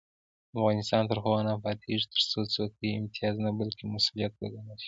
افغانستان 0.57 1.03
تر 1.09 1.17
هغو 1.23 1.37
نه 1.45 1.51
ابادیږي، 1.57 2.05
ترڅو 2.13 2.39
څوکۍ 2.53 2.89
امتیاز 2.99 3.35
نه 3.45 3.51
بلکې 3.59 3.83
مسؤلیت 3.93 4.33
وګڼل 4.35 4.67
شي. 4.77 4.79